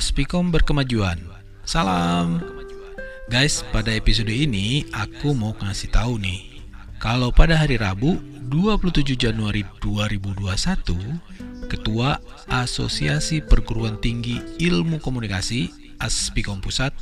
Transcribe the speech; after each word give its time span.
Aspikom 0.00 0.48
berkemajuan. 0.48 1.20
Salam. 1.68 2.40
Guys, 3.28 3.60
pada 3.68 3.92
episode 3.92 4.32
ini 4.32 4.88
aku 4.96 5.36
mau 5.36 5.52
ngasih 5.60 5.92
tahu 5.92 6.16
nih. 6.16 6.64
Kalau 6.96 7.28
pada 7.28 7.52
hari 7.52 7.76
Rabu 7.76 8.16
27 8.48 9.12
Januari 9.12 9.60
2021, 9.84 11.68
Ketua 11.68 12.16
Asosiasi 12.48 13.44
Perguruan 13.44 14.00
Tinggi 14.00 14.40
Ilmu 14.64 15.04
Komunikasi 15.04 15.68
Aspikom 16.00 16.64
Pusat, 16.64 16.96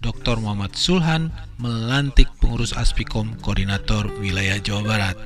Dr. 0.00 0.40
Muhammad 0.40 0.72
Sulhan 0.72 1.28
melantik 1.60 2.32
pengurus 2.40 2.72
Aspikom 2.72 3.36
Koordinator 3.44 4.08
Wilayah 4.16 4.56
Jawa 4.56 4.82
Barat 4.88 5.16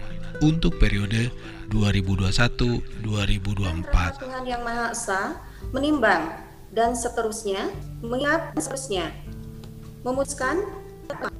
untuk 0.42 0.83
periode 0.83 1.31
2021-2024. 1.70 4.19
Tuhan 4.19 4.45
Yang 4.51 4.62
Maha 4.67 4.91
Esa 4.91 5.39
menimbang 5.70 6.44
dan 6.74 6.98
seterusnya, 6.98 7.70
mengingat 8.02 8.51
seterusnya, 8.59 9.14
memutuskan 10.02 10.59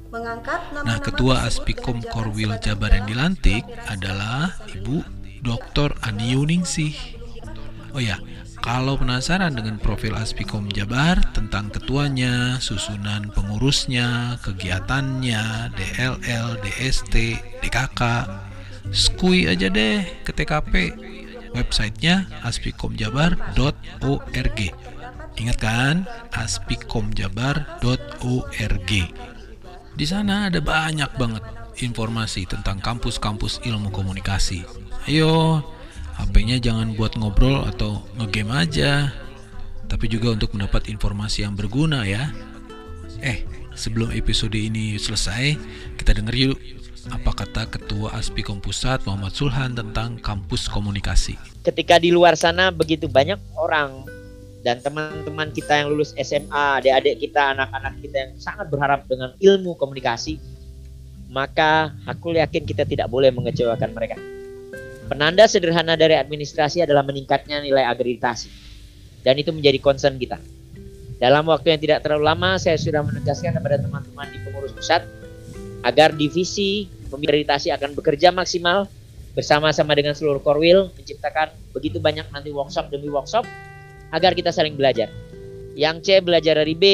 mengangkat 0.09 0.63
nama, 0.71 0.87
Nah, 0.87 0.99
Ketua 1.03 1.43
Aspikom 1.43 1.99
Korwil 2.07 2.55
Jabar 2.63 2.95
yang 2.95 3.03
dilantik 3.03 3.67
adalah 3.91 4.55
Ibu 4.71 5.03
Dr. 5.43 5.91
Ani 6.07 6.31
Yuningsih. 6.33 6.95
Oh 7.91 7.99
ya, 7.99 8.15
kalau 8.63 8.95
penasaran 8.95 9.53
dengan 9.53 9.77
profil 9.77 10.15
Aspikom 10.15 10.71
Jabar 10.71 11.19
tentang 11.35 11.69
ketuanya, 11.69 12.57
susunan 12.63 13.27
pengurusnya, 13.35 14.39
kegiatannya, 14.41 15.75
DLL, 15.75 16.63
DST, 16.63 17.15
DKK, 17.61 18.01
skui 18.95 19.51
aja 19.51 19.67
deh 19.67 20.07
ke 20.23 20.31
TKP. 20.31 20.95
Websitenya 21.55 22.27
aspikomjabar.org. 22.43 24.59
Ingat 25.35 25.59
kan? 25.59 26.07
aspikomjabar.org. 26.31 28.91
Di 29.95 30.05
sana 30.07 30.51
ada 30.51 30.59
banyak 30.59 31.11
banget 31.15 31.43
informasi 31.79 32.47
tentang 32.47 32.79
kampus-kampus 32.79 33.59
ilmu 33.63 33.91
komunikasi. 33.91 34.63
Ayo, 35.07 35.63
HP-nya 36.15 36.59
jangan 36.59 36.95
buat 36.95 37.19
ngobrol 37.19 37.67
atau 37.67 38.03
ngegame 38.19 38.55
aja, 38.55 39.11
tapi 39.91 40.07
juga 40.07 40.35
untuk 40.35 40.55
mendapat 40.55 40.87
informasi 40.87 41.43
yang 41.43 41.55
berguna 41.55 42.07
ya. 42.07 42.31
Eh, 43.19 43.43
sebelum 43.75 44.15
episode 44.15 44.55
ini 44.55 44.95
selesai, 44.95 45.59
kita 45.99 46.15
denger 46.15 46.35
yuk 46.35 46.59
apa 47.13 47.45
kata 47.45 47.69
Ketua 47.69 48.17
Aspikom 48.17 48.57
Pusat 48.63 49.05
Muhammad 49.05 49.37
Sulhan 49.37 49.77
tentang 49.77 50.17
kampus 50.17 50.65
komunikasi. 50.65 51.37
Ketika 51.61 52.01
di 52.01 52.09
luar 52.09 52.33
sana 52.33 52.73
begitu 52.73 53.05
banyak 53.05 53.37
orang 53.53 54.14
dan 54.65 54.81
teman-teman 54.81 55.53
kita 55.53 55.77
yang 55.77 55.93
lulus 55.93 56.17
SMA, 56.17 56.81
adik-adik 56.81 57.21
kita, 57.21 57.53
anak-anak 57.53 58.01
kita 58.01 58.17
yang 58.17 58.31
sangat 58.41 58.65
berharap 58.73 59.05
dengan 59.05 59.37
ilmu 59.37 59.77
komunikasi, 59.77 60.41
maka 61.29 61.93
aku 62.09 62.33
yakin 62.33 62.65
kita 62.65 62.81
tidak 62.81 63.05
boleh 63.13 63.29
mengecewakan 63.29 63.93
mereka. 63.93 64.17
Penanda 65.05 65.45
sederhana 65.45 65.93
dari 65.93 66.17
administrasi 66.17 66.81
adalah 66.81 67.05
meningkatnya 67.05 67.61
nilai 67.61 67.85
akreditasi. 67.85 68.49
Dan 69.21 69.37
itu 69.37 69.53
menjadi 69.53 69.77
concern 69.77 70.17
kita. 70.17 70.41
Dalam 71.21 71.45
waktu 71.45 71.77
yang 71.77 71.81
tidak 71.85 72.01
terlalu 72.01 72.25
lama, 72.25 72.57
saya 72.57 72.81
sudah 72.81 73.05
menegaskan 73.05 73.53
kepada 73.53 73.77
teman-teman 73.85 74.33
di 74.33 74.41
pengurus 74.41 74.73
pusat 74.73 75.05
agar 75.85 76.09
divisi 76.17 76.89
akreditasi 77.13 77.69
akan 77.69 77.93
bekerja 77.93 78.33
maksimal 78.33 78.89
bersama-sama 79.37 79.93
dengan 79.93 80.17
seluruh 80.17 80.41
korwil 80.41 80.91
menciptakan 80.97 81.53
begitu 81.71 82.01
banyak 82.01 82.27
nanti 82.33 82.51
workshop 82.51 82.91
demi 82.91 83.07
workshop 83.07 83.47
agar 84.13 84.37
kita 84.37 84.53
saling 84.53 84.77
belajar. 84.77 85.09
Yang 85.75 86.07
C 86.07 86.23
belajar 86.23 86.55
dari 86.55 86.71
B, 86.71 86.85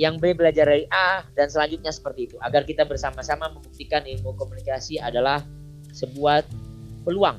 yang 0.00 0.16
B 0.16 0.32
belajar 0.32 0.64
dari 0.64 0.88
A, 0.88 1.20
dan 1.36 1.52
selanjutnya 1.52 1.92
seperti 1.92 2.32
itu. 2.32 2.36
Agar 2.40 2.64
kita 2.64 2.88
bersama-sama 2.88 3.52
membuktikan 3.52 4.00
ilmu 4.00 4.32
komunikasi 4.32 4.96
adalah 4.96 5.44
sebuah 5.92 6.48
peluang 7.04 7.36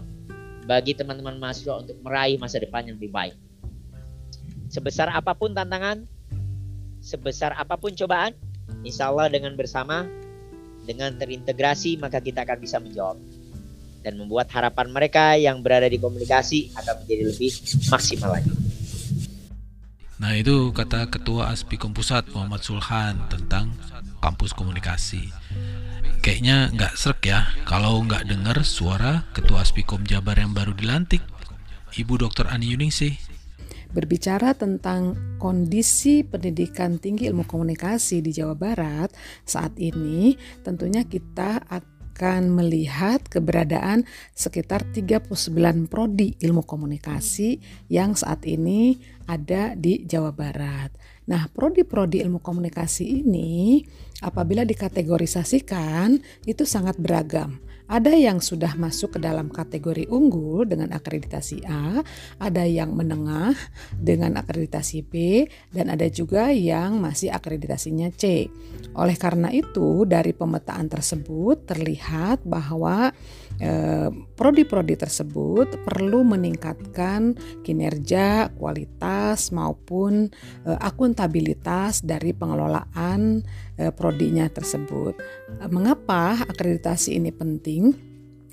bagi 0.70 0.94
teman-teman 0.94 1.42
mahasiswa 1.42 1.82
untuk 1.82 1.98
meraih 2.06 2.38
masa 2.38 2.62
depan 2.62 2.86
yang 2.86 3.02
lebih 3.02 3.10
baik. 3.10 3.34
Sebesar 4.70 5.10
apa 5.10 5.34
pun 5.34 5.58
tantangan, 5.58 6.06
sebesar 7.02 7.58
apa 7.58 7.76
pun 7.82 7.98
cobaan, 7.98 8.38
insya 8.86 9.10
Allah 9.10 9.28
dengan 9.28 9.58
bersama, 9.58 10.06
dengan 10.86 11.18
terintegrasi, 11.18 11.98
maka 11.98 12.22
kita 12.22 12.46
akan 12.46 12.58
bisa 12.62 12.78
menjawab. 12.78 13.18
Dan 14.02 14.18
membuat 14.18 14.50
harapan 14.54 14.90
mereka 14.90 15.38
yang 15.38 15.62
berada 15.62 15.86
di 15.86 15.98
komunikasi 15.98 16.74
akan 16.74 17.06
menjadi 17.06 17.24
lebih 17.30 17.52
maksimal 17.90 18.34
lagi. 18.34 18.61
Nah 20.22 20.38
itu 20.38 20.70
kata 20.70 21.10
Ketua 21.10 21.50
Aspikom 21.50 21.98
Pusat 21.98 22.30
Muhammad 22.38 22.62
Sulhan 22.62 23.18
tentang 23.26 23.74
kampus 24.22 24.54
komunikasi. 24.54 25.34
Kayaknya 26.22 26.70
nggak 26.78 26.94
serak 26.94 27.26
ya 27.26 27.50
kalau 27.66 28.06
nggak 28.06 28.30
dengar 28.30 28.62
suara 28.62 29.26
Ketua 29.34 29.66
Aspikom 29.66 30.06
Jabar 30.06 30.38
yang 30.38 30.54
baru 30.54 30.78
dilantik, 30.78 31.26
Ibu 31.98 32.22
Dr. 32.22 32.54
Ani 32.54 32.70
Yuningsih. 32.70 33.18
Berbicara 33.92 34.54
tentang 34.54 35.18
kondisi 35.42 36.22
pendidikan 36.22 37.02
tinggi 37.02 37.26
ilmu 37.28 37.44
komunikasi 37.44 38.22
di 38.22 38.30
Jawa 38.32 38.54
Barat 38.54 39.10
saat 39.44 39.74
ini, 39.82 40.38
tentunya 40.62 41.02
kita 41.04 41.66
akan 42.12 42.52
melihat 42.52 43.24
keberadaan 43.32 44.04
sekitar 44.36 44.84
39 44.92 45.32
prodi 45.88 46.36
ilmu 46.44 46.68
komunikasi 46.68 47.64
yang 47.88 48.20
saat 48.20 48.44
ini 48.44 49.00
ada 49.32 49.74
di 49.80 50.04
Jawa 50.04 50.36
Barat. 50.36 50.92
Nah, 51.32 51.48
prodi-prodi 51.48 52.20
ilmu 52.20 52.44
komunikasi 52.44 53.24
ini 53.24 53.80
apabila 54.20 54.68
dikategorisasikan 54.68 56.20
itu 56.44 56.68
sangat 56.68 57.00
beragam. 57.00 57.64
Ada 57.92 58.16
yang 58.16 58.40
sudah 58.40 58.80
masuk 58.80 59.20
ke 59.20 59.20
dalam 59.20 59.52
kategori 59.52 60.08
unggul 60.08 60.64
dengan 60.64 60.96
akreditasi 60.96 61.68
A, 61.68 62.00
ada 62.40 62.64
yang 62.64 62.96
menengah 62.96 63.52
dengan 64.00 64.40
akreditasi 64.40 65.04
B, 65.04 65.44
dan 65.76 65.92
ada 65.92 66.08
juga 66.08 66.56
yang 66.56 67.04
masih 67.04 67.36
akreditasinya 67.36 68.08
C. 68.16 68.48
Oleh 68.96 69.20
karena 69.20 69.52
itu, 69.52 70.08
dari 70.08 70.32
pemetaan 70.32 70.88
tersebut 70.88 71.68
terlihat 71.68 72.48
bahwa 72.48 73.12
prodi-prodi 74.40 74.98
tersebut 74.98 75.86
perlu 75.86 76.26
meningkatkan 76.26 77.36
kinerja, 77.62 78.50
kualitas 78.56 79.52
maupun 79.54 80.32
akuntabilitas 80.66 82.02
dari 82.02 82.34
pengelolaan 82.34 83.44
prodinya 83.90 84.46
tersebut. 84.46 85.18
Mengapa 85.74 86.38
akreditasi 86.46 87.18
ini 87.18 87.34
penting? 87.34 88.12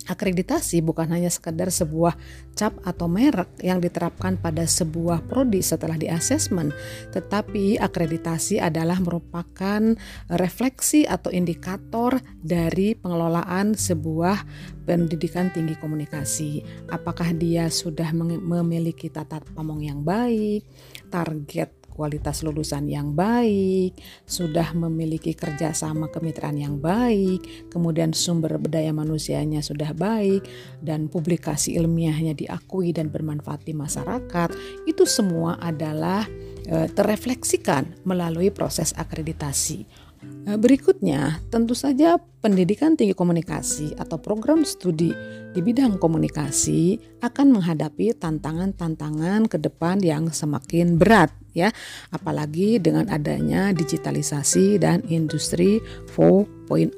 Akreditasi 0.08 0.80
bukan 0.80 1.04
hanya 1.12 1.28
sekedar 1.28 1.68
sebuah 1.68 2.16
cap 2.56 2.72
atau 2.80 3.12
merek 3.12 3.60
yang 3.60 3.76
diterapkan 3.76 4.40
pada 4.40 4.64
sebuah 4.64 5.28
prodi 5.28 5.60
setelah 5.60 6.00
di 6.00 6.08
asesmen, 6.08 6.72
tetapi 7.12 7.76
akreditasi 7.76 8.56
adalah 8.56 8.96
merupakan 9.04 9.92
refleksi 10.32 11.04
atau 11.04 11.28
indikator 11.28 12.24
dari 12.40 12.96
pengelolaan 12.96 13.76
sebuah 13.76 14.48
pendidikan 14.88 15.52
tinggi 15.52 15.76
komunikasi. 15.76 16.64
Apakah 16.88 17.36
dia 17.36 17.68
sudah 17.68 18.08
memiliki 18.16 19.12
tata 19.12 19.44
pamong 19.44 19.92
yang 19.92 20.00
baik, 20.00 20.64
target 21.12 21.77
kualitas 21.98 22.46
lulusan 22.46 22.86
yang 22.86 23.18
baik, 23.18 23.98
sudah 24.22 24.70
memiliki 24.78 25.34
kerjasama 25.34 26.06
kemitraan 26.14 26.54
yang 26.54 26.78
baik, 26.78 27.66
kemudian 27.74 28.14
sumber 28.14 28.54
daya 28.62 28.94
manusianya 28.94 29.58
sudah 29.58 29.90
baik, 29.98 30.46
dan 30.78 31.10
publikasi 31.10 31.74
ilmiahnya 31.74 32.38
diakui 32.38 32.94
dan 32.94 33.10
bermanfaat 33.10 33.66
di 33.66 33.74
masyarakat, 33.74 34.54
itu 34.86 35.02
semua 35.02 35.58
adalah 35.58 36.22
e, 36.70 36.86
terefleksikan 36.86 38.06
melalui 38.06 38.54
proses 38.54 38.94
akreditasi. 38.94 40.06
Berikutnya, 40.48 41.44
tentu 41.52 41.76
saja 41.76 42.18
pendidikan 42.40 42.96
tinggi 42.96 43.12
komunikasi 43.14 43.94
atau 44.00 44.16
program 44.18 44.64
studi 44.64 45.12
di 45.52 45.60
bidang 45.60 46.00
komunikasi 46.00 46.98
akan 47.20 47.60
menghadapi 47.60 48.16
tantangan-tantangan 48.16 49.46
ke 49.46 49.60
depan 49.60 50.00
yang 50.00 50.32
semakin 50.32 50.96
berat 50.96 51.30
ya, 51.58 51.68
apalagi 52.14 52.78
dengan 52.78 53.10
adanya 53.10 53.74
digitalisasi 53.74 54.78
dan 54.78 55.02
industri 55.10 55.82
4.0 56.14 56.94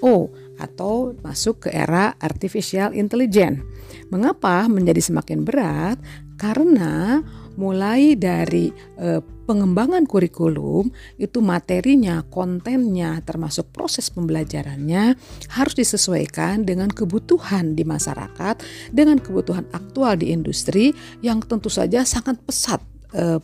atau 0.61 1.17
masuk 1.25 1.67
ke 1.67 1.69
era 1.73 2.13
artificial 2.21 2.93
intelligence. 2.93 3.65
Mengapa 4.13 4.69
menjadi 4.69 5.01
semakin 5.01 5.41
berat? 5.49 5.97
Karena 6.37 7.21
mulai 7.61 8.17
dari 8.17 8.73
eh, 8.97 9.21
pengembangan 9.21 10.07
kurikulum 10.07 10.89
itu 11.19 11.43
materinya, 11.43 12.23
kontennya 12.25 13.21
termasuk 13.27 13.75
proses 13.75 14.09
pembelajarannya 14.09 15.19
harus 15.53 15.75
disesuaikan 15.75 16.63
dengan 16.63 16.89
kebutuhan 16.89 17.75
di 17.75 17.83
masyarakat, 17.83 18.63
dengan 18.95 19.19
kebutuhan 19.19 19.67
aktual 19.75 20.17
di 20.17 20.31
industri 20.31 20.95
yang 21.21 21.45
tentu 21.45 21.69
saja 21.69 22.07
sangat 22.07 22.39
pesat 22.47 22.81
eh, 23.13 23.43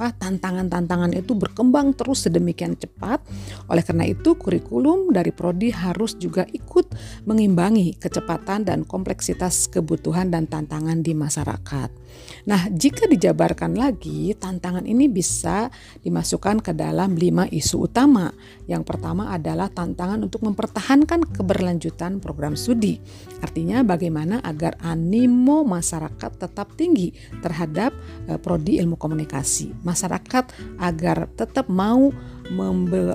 tantangan-tantangan 0.00 1.12
itu 1.12 1.36
berkembang 1.36 1.92
terus 1.92 2.26
sedemikian 2.26 2.74
cepat. 2.74 3.22
Oleh 3.68 3.84
karena 3.84 4.08
itu, 4.08 4.34
kurikulum 4.34 5.12
dari 5.12 5.30
prodi 5.30 5.70
harus 5.70 6.16
juga 6.16 6.48
ikut 6.48 6.92
mengimbangi 7.28 8.00
kecepatan 8.00 8.66
dan 8.66 8.82
kompleksitas 8.82 9.68
kebutuhan 9.68 10.32
dan 10.32 10.48
tantangan 10.48 11.04
di 11.04 11.12
masyarakat. 11.12 11.99
Nah, 12.48 12.66
jika 12.72 13.04
dijabarkan 13.04 13.76
lagi, 13.76 14.32
tantangan 14.32 14.88
ini 14.88 15.06
bisa 15.10 15.68
dimasukkan 16.00 16.64
ke 16.64 16.72
dalam 16.72 17.16
lima 17.16 17.44
isu 17.50 17.90
utama. 17.90 18.32
Yang 18.64 18.82
pertama 18.88 19.28
adalah 19.34 19.68
tantangan 19.68 20.24
untuk 20.24 20.46
mempertahankan 20.46 21.28
keberlanjutan 21.30 22.22
program 22.22 22.56
studi. 22.56 23.00
Artinya 23.44 23.84
bagaimana 23.84 24.40
agar 24.40 24.80
animo 24.80 25.62
masyarakat 25.66 26.30
tetap 26.40 26.72
tinggi 26.74 27.12
terhadap 27.44 27.92
eh, 28.28 28.40
prodi 28.40 28.80
ilmu 28.80 28.96
komunikasi. 28.96 29.76
Masyarakat 29.84 30.76
agar 30.80 31.28
tetap 31.36 31.68
mau 31.68 32.08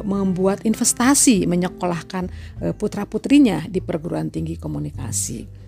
membuat 0.06 0.64
investasi 0.64 1.44
menyekolahkan 1.44 2.32
eh, 2.64 2.74
putra-putrinya 2.78 3.68
di 3.68 3.84
perguruan 3.84 4.32
tinggi 4.32 4.56
komunikasi. 4.56 5.65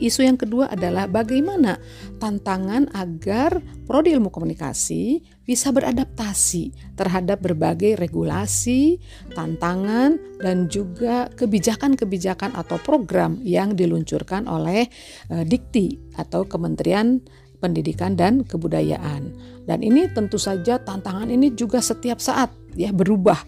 Isu 0.00 0.24
yang 0.24 0.40
kedua 0.40 0.72
adalah 0.72 1.10
bagaimana 1.10 1.76
tantangan 2.16 2.90
agar 2.96 3.60
prodi 3.84 4.14
ilmu 4.16 4.32
komunikasi 4.32 5.20
bisa 5.42 5.74
beradaptasi 5.74 6.94
terhadap 6.94 7.42
berbagai 7.42 7.98
regulasi, 7.98 9.02
tantangan, 9.34 10.16
dan 10.38 10.70
juga 10.70 11.28
kebijakan-kebijakan 11.34 12.54
atau 12.54 12.78
program 12.80 13.38
yang 13.42 13.74
diluncurkan 13.74 14.46
oleh 14.46 14.86
uh, 15.30 15.42
Dikti 15.42 15.98
atau 16.18 16.46
Kementerian 16.46 17.18
Pendidikan 17.62 18.18
dan 18.18 18.42
Kebudayaan. 18.42 19.34
Dan 19.62 19.78
ini 19.86 20.10
tentu 20.10 20.34
saja 20.38 20.82
tantangan 20.82 21.30
ini 21.30 21.54
juga 21.54 21.78
setiap 21.78 22.18
saat 22.18 22.50
ya 22.74 22.90
berubah 22.90 23.38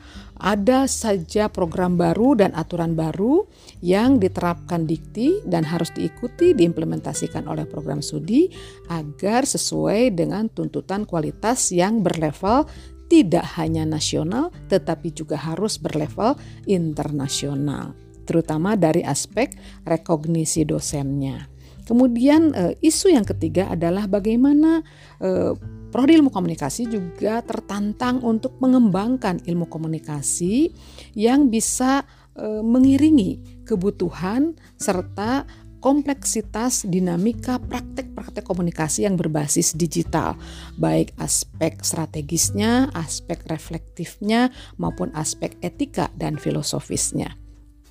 ada 0.40 0.90
saja 0.90 1.46
program 1.46 1.94
baru 1.94 2.34
dan 2.34 2.50
aturan 2.58 2.98
baru 2.98 3.46
yang 3.84 4.18
diterapkan 4.18 4.86
dikti 4.88 5.44
dan 5.46 5.62
harus 5.62 5.94
diikuti 5.94 6.56
diimplementasikan 6.56 7.46
oleh 7.46 7.68
program 7.68 8.02
studi 8.02 8.50
agar 8.90 9.46
sesuai 9.46 10.14
dengan 10.14 10.50
tuntutan 10.50 11.06
kualitas 11.06 11.70
yang 11.70 12.02
berlevel 12.02 12.66
tidak 13.06 13.46
hanya 13.60 13.86
nasional 13.86 14.50
tetapi 14.66 15.14
juga 15.14 15.38
harus 15.38 15.78
berlevel 15.78 16.34
internasional 16.66 17.94
terutama 18.24 18.74
dari 18.74 19.04
aspek 19.04 19.52
rekognisi 19.84 20.64
dosennya. 20.64 21.46
Kemudian 21.84 22.56
eh, 22.56 22.74
isu 22.80 23.12
yang 23.12 23.28
ketiga 23.28 23.68
adalah 23.68 24.08
bagaimana 24.08 24.80
eh, 25.20 25.52
Prodi 25.94 26.18
ilmu 26.18 26.34
komunikasi 26.34 26.90
juga 26.90 27.38
tertantang 27.46 28.18
untuk 28.26 28.58
mengembangkan 28.58 29.38
ilmu 29.46 29.70
komunikasi 29.70 30.74
yang 31.14 31.46
bisa 31.54 32.02
e, 32.34 32.66
mengiringi 32.66 33.62
kebutuhan 33.62 34.58
serta 34.74 35.46
kompleksitas 35.78 36.90
dinamika 36.90 37.62
praktek-praktek 37.62 38.42
komunikasi 38.42 39.06
yang 39.06 39.14
berbasis 39.14 39.78
digital, 39.78 40.34
baik 40.82 41.14
aspek 41.22 41.78
strategisnya, 41.86 42.90
aspek 42.98 43.46
reflektifnya, 43.46 44.50
maupun 44.82 45.14
aspek 45.14 45.54
etika 45.62 46.10
dan 46.18 46.42
filosofisnya. 46.42 47.38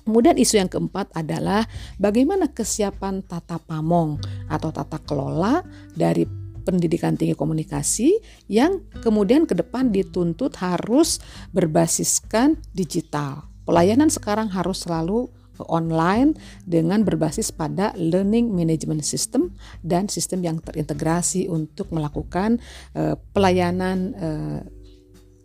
Kemudian 0.04 0.36
isu 0.36 0.60
yang 0.60 0.68
keempat 0.68 1.08
adalah 1.16 1.64
bagaimana 1.96 2.52
kesiapan 2.52 3.24
tata 3.24 3.56
pamong 3.56 4.20
atau 4.52 4.68
tata 4.68 5.00
kelola 5.00 5.64
dari 5.96 6.43
pendidikan 6.64 7.14
tinggi 7.14 7.36
komunikasi 7.36 8.16
yang 8.48 8.82
kemudian 9.04 9.44
ke 9.44 9.54
depan 9.54 9.92
dituntut 9.92 10.56
harus 10.58 11.20
berbasiskan 11.52 12.58
digital. 12.72 13.46
Pelayanan 13.64 14.08
sekarang 14.08 14.48
harus 14.52 14.84
selalu 14.84 15.28
online 15.70 16.34
dengan 16.66 17.06
berbasis 17.06 17.54
pada 17.54 17.94
learning 17.94 18.50
management 18.50 19.06
system 19.06 19.54
dan 19.86 20.10
sistem 20.10 20.42
yang 20.42 20.58
terintegrasi 20.58 21.46
untuk 21.46 21.94
melakukan 21.94 22.58
uh, 22.98 23.14
pelayanan 23.30 23.98
uh, 24.18 24.60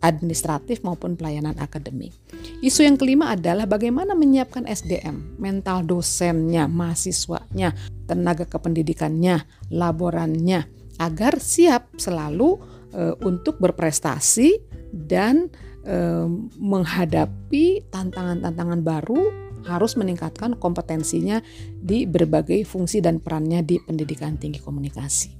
administratif 0.00 0.80
maupun 0.80 1.14
pelayanan 1.14 1.54
akademik. 1.60 2.16
Isu 2.64 2.88
yang 2.88 2.96
kelima 2.96 3.36
adalah 3.36 3.68
bagaimana 3.68 4.16
menyiapkan 4.16 4.64
SDM, 4.64 5.36
mental 5.36 5.84
dosennya, 5.84 6.64
mahasiswanya, 6.66 7.76
tenaga 8.08 8.48
kependidikannya, 8.48 9.44
laborannya, 9.68 10.79
agar 11.00 11.40
siap 11.40 11.96
selalu 11.96 12.60
uh, 12.92 13.16
untuk 13.24 13.56
berprestasi 13.56 14.60
dan 14.92 15.48
uh, 15.88 16.28
menghadapi 16.60 17.88
tantangan-tantangan 17.88 18.84
baru 18.84 19.50
harus 19.64 19.96
meningkatkan 19.96 20.56
kompetensinya 20.56 21.44
di 21.76 22.08
berbagai 22.08 22.64
fungsi 22.64 23.04
dan 23.04 23.20
perannya 23.20 23.60
di 23.60 23.76
pendidikan 23.80 24.40
tinggi 24.40 24.60
komunikasi. 24.60 25.36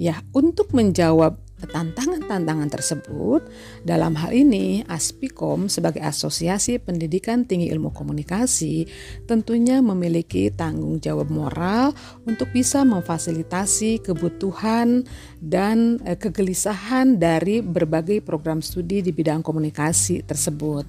Ya, 0.00 0.24
untuk 0.32 0.72
menjawab 0.72 1.36
tantangan-tantangan 1.68 2.70
tersebut, 2.72 3.44
dalam 3.84 4.16
hal 4.16 4.32
ini 4.32 4.86
Aspikom 4.88 5.68
sebagai 5.68 6.00
Asosiasi 6.00 6.80
Pendidikan 6.80 7.44
Tinggi 7.44 7.68
Ilmu 7.68 7.92
Komunikasi 7.92 8.88
tentunya 9.28 9.84
memiliki 9.84 10.48
tanggung 10.54 11.02
jawab 11.02 11.28
moral 11.28 11.92
untuk 12.24 12.48
bisa 12.54 12.86
memfasilitasi 12.86 14.00
kebutuhan 14.00 15.04
dan 15.40 16.00
eh, 16.04 16.16
kegelisahan 16.16 17.20
dari 17.20 17.60
berbagai 17.60 18.24
program 18.24 18.64
studi 18.64 19.04
di 19.04 19.12
bidang 19.12 19.44
komunikasi 19.44 20.24
tersebut. 20.24 20.84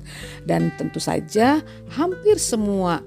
Dan 0.46 0.72
tentu 0.76 1.00
saja 1.00 1.60
hampir 1.92 2.38
semua 2.38 3.04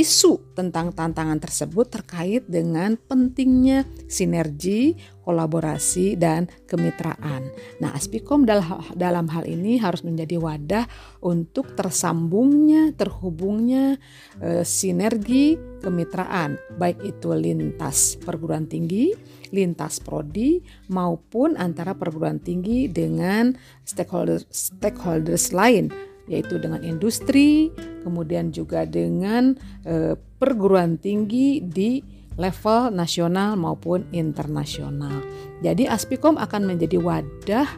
isu 0.00 0.56
tentang 0.56 0.96
tantangan 0.96 1.36
tersebut 1.36 1.92
terkait 1.92 2.48
dengan 2.48 2.96
pentingnya 2.96 3.84
sinergi, 4.08 4.96
kolaborasi, 5.22 6.16
dan 6.16 6.48
kemitraan. 6.64 7.52
Nah, 7.76 7.92
Aspikom 7.92 8.48
dalam 8.96 9.26
hal 9.28 9.44
ini 9.44 9.76
harus 9.76 10.00
menjadi 10.02 10.40
wadah 10.40 10.88
untuk 11.20 11.76
tersambungnya, 11.76 12.96
terhubungnya 12.96 14.00
uh, 14.40 14.64
sinergi 14.64 15.60
kemitraan, 15.84 16.56
baik 16.80 17.04
itu 17.04 17.36
lintas 17.36 18.16
perguruan 18.24 18.64
tinggi, 18.64 19.12
lintas 19.52 20.00
prodi, 20.00 20.64
maupun 20.88 21.60
antara 21.60 21.92
perguruan 21.92 22.40
tinggi 22.40 22.88
dengan 22.88 23.52
stakeholders, 23.84 24.48
stakeholders 24.48 25.52
lain 25.52 26.11
yaitu 26.30 26.58
dengan 26.58 26.82
industri, 26.86 27.74
kemudian 28.06 28.54
juga 28.54 28.86
dengan 28.86 29.58
eh, 29.82 30.14
perguruan 30.38 30.98
tinggi 30.98 31.62
di 31.62 32.02
level 32.36 32.94
nasional 32.94 33.58
maupun 33.60 34.08
internasional. 34.14 35.20
Jadi 35.60 35.84
Aspikom 35.84 36.40
akan 36.40 36.74
menjadi 36.74 36.96
wadah 36.98 37.68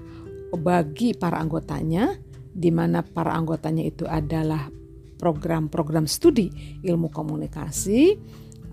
bagi 0.55 1.13
para 1.19 1.43
anggotanya 1.43 2.15
di 2.55 2.71
mana 2.71 3.03
para 3.03 3.35
anggotanya 3.35 3.83
itu 3.83 4.07
adalah 4.07 4.71
program-program 5.19 6.07
studi 6.07 6.79
ilmu 6.87 7.11
komunikasi. 7.11 8.15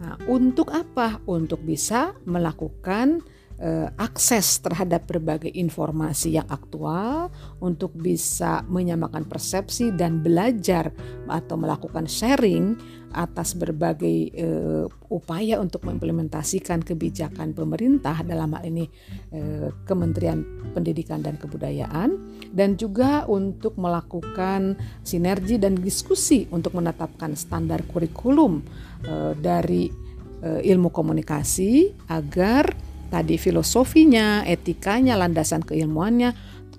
Nah, 0.02 0.18
untuk 0.30 0.70
apa? 0.74 1.22
Untuk 1.26 1.66
bisa 1.66 2.14
melakukan 2.26 3.22
Eh, 3.62 3.90
akses 4.02 4.58
terhadap 4.58 5.06
berbagai 5.06 5.54
informasi 5.54 6.34
yang 6.34 6.50
aktual 6.50 7.30
untuk 7.62 7.94
bisa 7.94 8.66
menyamakan 8.66 9.22
persepsi 9.30 9.94
dan 9.94 10.26
belajar 10.26 10.90
atau 11.30 11.62
melakukan 11.62 12.10
sharing 12.10 12.74
atas 13.14 13.54
berbagai 13.54 14.34
uh, 14.40 14.90
upaya 15.14 15.62
untuk 15.62 15.86
mengimplementasikan 15.86 16.82
kebijakan 16.82 17.54
pemerintah 17.54 18.26
dalam 18.26 18.50
hal 18.58 18.66
ini 18.66 18.90
uh, 19.30 19.70
Kementerian 19.86 20.42
Pendidikan 20.74 21.22
dan 21.22 21.38
Kebudayaan 21.38 22.18
dan 22.50 22.82
juga 22.82 23.30
untuk 23.30 23.78
melakukan 23.78 24.74
sinergi 25.06 25.62
dan 25.62 25.78
diskusi 25.78 26.50
untuk 26.50 26.74
menetapkan 26.74 27.38
standar 27.38 27.86
kurikulum 27.86 28.66
uh, 29.06 29.38
dari 29.38 30.10
ilmu 30.42 30.90
komunikasi 30.90 31.94
agar 32.10 32.66
tadi 33.12 33.36
filosofinya, 33.36 34.48
etikanya, 34.48 35.20
landasan 35.20 35.62
keilmuannya 35.62 36.32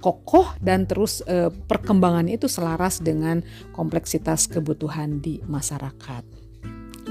kokoh 0.02 0.58
dan 0.58 0.90
terus 0.90 1.22
e, 1.22 1.54
perkembangannya 1.54 2.34
itu 2.34 2.50
selaras 2.50 2.98
dengan 2.98 3.38
kompleksitas 3.70 4.50
kebutuhan 4.50 5.22
di 5.22 5.38
masyarakat. 5.46 6.41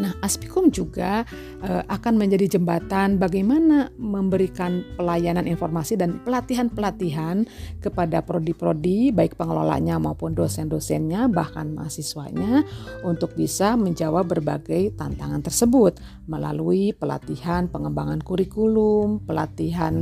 Nah, 0.02 0.18
Aspikum 0.26 0.74
juga 0.74 1.22
uh, 1.62 1.84
akan 1.86 2.18
menjadi 2.18 2.58
jembatan 2.58 3.22
bagaimana 3.22 3.94
memberikan 4.02 4.82
pelayanan 4.98 5.46
informasi 5.46 5.94
dan 5.94 6.18
pelatihan-pelatihan 6.26 7.46
kepada 7.78 8.26
prodi-prodi 8.26 9.14
baik 9.14 9.38
pengelolanya 9.38 10.02
maupun 10.02 10.34
dosen-dosennya 10.34 11.30
bahkan 11.30 11.78
mahasiswanya 11.78 12.66
untuk 13.06 13.38
bisa 13.38 13.78
menjawab 13.78 14.26
berbagai 14.26 14.98
tantangan 14.98 15.46
tersebut 15.46 16.02
melalui 16.26 16.98
pelatihan 16.98 17.70
pengembangan 17.70 18.26
kurikulum, 18.26 19.22
pelatihan 19.22 20.02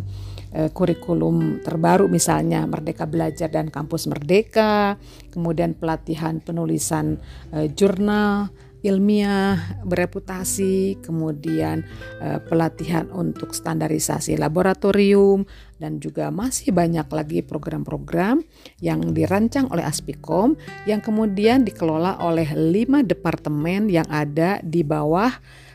uh, 0.55 0.71
kurikulum 0.71 1.59
terbaru 1.59 2.07
misalnya 2.07 2.63
Merdeka 2.63 3.03
Belajar 3.03 3.51
dan 3.51 3.67
Kampus 3.67 4.07
Merdeka, 4.07 4.95
kemudian 5.35 5.75
pelatihan 5.75 6.39
penulisan 6.39 7.19
uh, 7.51 7.67
jurnal 7.67 8.47
ilmiah 8.79 9.79
bereputasi, 9.83 10.99
kemudian 11.03 11.83
eh, 12.23 12.39
pelatihan 12.47 13.11
untuk 13.11 13.51
standarisasi 13.51 14.39
laboratorium 14.39 15.43
dan 15.79 15.99
juga 15.99 16.31
masih 16.31 16.71
banyak 16.71 17.07
lagi 17.11 17.39
program-program 17.43 18.43
yang 18.79 19.15
dirancang 19.15 19.67
oleh 19.71 19.83
Aspikom 19.83 20.55
yang 20.87 21.03
kemudian 21.03 21.63
dikelola 21.63 22.19
oleh 22.23 22.47
lima 22.55 23.03
departemen 23.03 23.91
yang 23.91 24.07
ada 24.07 24.63
di 24.63 24.83
bawah 24.83 25.31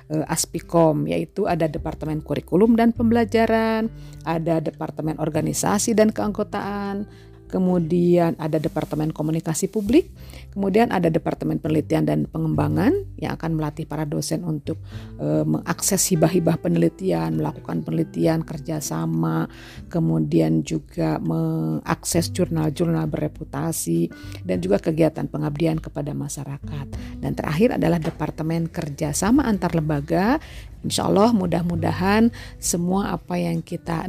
eh, 0.08 0.24
Aspikom 0.28 1.04
yaitu 1.04 1.44
ada 1.44 1.68
Departemen 1.68 2.24
Kurikulum 2.24 2.76
dan 2.76 2.96
Pembelajaran, 2.96 3.92
ada 4.24 4.64
Departemen 4.64 5.20
Organisasi 5.20 5.92
dan 5.92 6.08
Keanggotaan, 6.08 7.04
kemudian 7.48 8.34
ada 8.40 8.58
Departemen 8.58 9.14
Komunikasi 9.14 9.70
Publik, 9.70 10.10
kemudian 10.52 10.90
ada 10.90 11.08
Departemen 11.08 11.60
Penelitian 11.62 12.04
dan 12.08 12.26
Pengembangan 12.26 12.92
yang 13.20 13.36
akan 13.38 13.56
melatih 13.58 13.86
para 13.86 14.02
dosen 14.08 14.42
untuk 14.42 14.80
e, 15.18 15.46
mengakses 15.46 16.02
hibah-hibah 16.10 16.58
penelitian, 16.58 17.38
melakukan 17.38 17.86
penelitian 17.86 18.42
kerjasama, 18.42 19.46
kemudian 19.88 20.66
juga 20.66 21.22
mengakses 21.22 22.32
jurnal-jurnal 22.34 23.06
bereputasi, 23.06 24.10
dan 24.42 24.58
juga 24.58 24.82
kegiatan 24.82 25.30
pengabdian 25.30 25.78
kepada 25.78 26.10
masyarakat. 26.12 26.86
Dan 27.22 27.32
terakhir 27.32 27.76
adalah 27.78 28.02
Departemen 28.02 28.68
Kerjasama 28.68 29.46
Antar 29.46 29.76
Lembaga 29.78 30.38
Insya 30.84 31.08
Allah 31.08 31.32
mudah-mudahan 31.32 32.28
semua 32.60 33.16
apa 33.16 33.40
yang 33.40 33.64
kita 33.64 34.04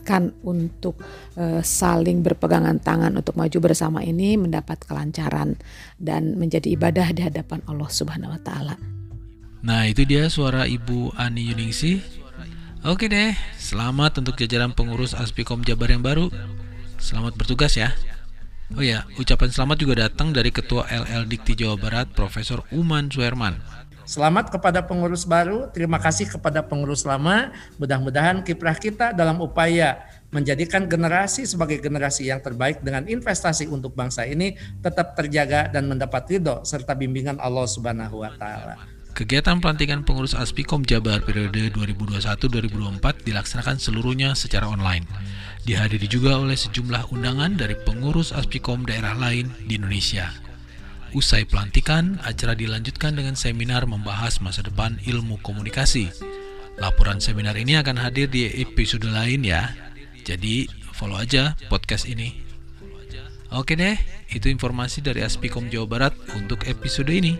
niatkan 0.00 0.32
untuk 0.40 0.96
uh, 1.36 1.60
saling 1.60 2.24
berpegangan 2.24 2.80
tangan 2.80 3.12
untuk 3.20 3.36
maju 3.36 3.58
bersama 3.60 4.00
ini 4.00 4.40
mendapat 4.40 4.80
kelancaran 4.88 5.60
dan 6.00 6.40
menjadi 6.40 6.72
ibadah 6.72 7.12
di 7.12 7.20
hadapan 7.20 7.60
Allah 7.68 7.92
Subhanahu 7.92 8.32
wa 8.32 8.40
taala. 8.40 8.74
Nah, 9.60 9.84
itu 9.84 10.08
dia 10.08 10.32
suara 10.32 10.64
Ibu 10.64 11.12
Ani 11.20 11.52
Yuningsi. 11.52 12.00
Oke 12.80 13.12
deh, 13.12 13.36
selamat 13.60 14.24
untuk 14.24 14.40
jajaran 14.40 14.72
pengurus 14.72 15.12
Aspikom 15.12 15.60
Jabar 15.68 15.92
yang 15.92 16.00
baru. 16.00 16.32
Selamat 16.96 17.36
bertugas 17.36 17.76
ya. 17.76 17.92
Oh 18.72 18.80
ya, 18.80 19.04
ucapan 19.20 19.52
selamat 19.52 19.76
juga 19.84 20.08
datang 20.08 20.32
dari 20.32 20.48
Ketua 20.48 20.88
LL 20.88 21.28
Dikti 21.28 21.60
Jawa 21.60 21.76
Barat, 21.76 22.08
Profesor 22.16 22.64
Uman 22.72 23.12
Suherman. 23.12 23.60
Selamat 24.10 24.50
kepada 24.50 24.82
pengurus 24.82 25.22
baru, 25.22 25.70
terima 25.70 26.02
kasih 26.02 26.26
kepada 26.26 26.66
pengurus 26.66 27.06
lama. 27.06 27.54
Mudah-mudahan 27.78 28.42
kiprah 28.42 28.74
kita 28.74 29.14
dalam 29.14 29.38
upaya 29.38 30.02
menjadikan 30.34 30.90
generasi 30.90 31.46
sebagai 31.46 31.78
generasi 31.78 32.26
yang 32.26 32.42
terbaik 32.42 32.82
dengan 32.82 33.06
investasi 33.06 33.70
untuk 33.70 33.94
bangsa 33.94 34.26
ini 34.26 34.58
tetap 34.82 35.14
terjaga 35.14 35.70
dan 35.70 35.86
mendapat 35.86 36.26
ridho 36.26 36.58
serta 36.66 36.98
bimbingan 36.98 37.38
Allah 37.38 37.70
Subhanahu 37.70 38.26
wa 38.26 38.34
taala. 38.34 38.82
Kegiatan 39.14 39.62
pelantikan 39.62 40.02
pengurus 40.02 40.34
Aspikom 40.34 40.82
Jabar 40.82 41.22
periode 41.22 41.70
2021-2024 41.70 42.98
dilaksanakan 43.22 43.78
seluruhnya 43.78 44.34
secara 44.34 44.66
online. 44.66 45.06
Dihadiri 45.62 46.10
juga 46.10 46.34
oleh 46.34 46.58
sejumlah 46.58 47.14
undangan 47.14 47.54
dari 47.54 47.78
pengurus 47.86 48.34
Aspikom 48.34 48.82
daerah 48.82 49.14
lain 49.14 49.54
di 49.70 49.78
Indonesia. 49.78 50.49
Usai 51.10 51.42
pelantikan, 51.42 52.22
acara 52.22 52.54
dilanjutkan 52.54 53.18
dengan 53.18 53.34
seminar 53.34 53.82
membahas 53.82 54.38
masa 54.38 54.62
depan 54.62 54.94
ilmu 55.02 55.42
komunikasi. 55.42 56.06
Laporan 56.78 57.18
seminar 57.18 57.58
ini 57.58 57.74
akan 57.74 57.98
hadir 57.98 58.30
di 58.30 58.46
episode 58.62 59.10
lain 59.10 59.42
ya. 59.42 59.74
Jadi 60.22 60.70
follow 60.94 61.18
aja 61.18 61.58
podcast 61.66 62.06
ini. 62.06 62.46
Oke 63.50 63.74
deh, 63.74 63.98
itu 64.30 64.46
informasi 64.46 65.02
dari 65.02 65.26
Aspikom 65.26 65.66
Jawa 65.66 65.90
Barat 65.90 66.14
untuk 66.38 66.62
episode 66.70 67.10
ini. 67.10 67.34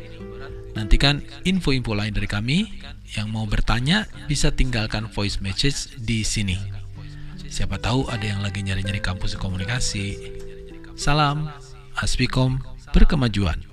Nantikan 0.74 1.22
info-info 1.46 1.94
lain 1.94 2.10
dari 2.10 2.26
kami. 2.26 2.66
Yang 3.14 3.26
mau 3.30 3.46
bertanya 3.46 4.10
bisa 4.26 4.50
tinggalkan 4.50 5.06
voice 5.14 5.38
message 5.38 5.94
di 5.94 6.26
sini. 6.26 6.58
Siapa 7.46 7.78
tahu 7.78 8.10
ada 8.10 8.22
yang 8.22 8.42
lagi 8.42 8.66
nyari-nyari 8.66 8.98
kampus 8.98 9.38
komunikasi. 9.38 10.18
Salam, 10.98 11.50
Aspikom 11.94 12.62
berkemajuan. 12.94 13.70